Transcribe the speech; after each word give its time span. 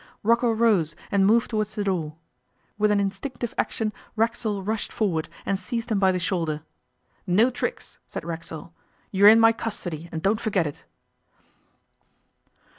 Rocco 0.23 0.51
rose 0.51 0.95
and 1.11 1.27
moved 1.27 1.51
towards 1.51 1.75
the 1.75 1.83
door. 1.83 2.15
With 2.75 2.89
an 2.89 2.99
instinctive 2.99 3.53
action 3.55 3.93
Racksole 4.15 4.63
rushed 4.63 4.91
forward 4.91 5.29
and 5.45 5.59
seized 5.59 5.91
him 5.91 5.99
by 5.99 6.11
the 6.11 6.17
shoulder. 6.17 6.63
'No 7.27 7.51
tricks!' 7.51 7.99
said 8.07 8.25
Racksole. 8.25 8.73
'You're 9.11 9.29
in 9.29 9.39
my 9.39 9.51
custody 9.53 10.09
and 10.11 10.23
don't 10.23 10.39
forget 10.41 10.65
it. 10.65 10.85